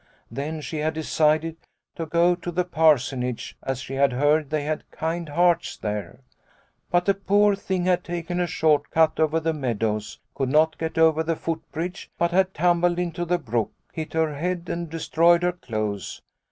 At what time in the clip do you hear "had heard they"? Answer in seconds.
3.93-4.63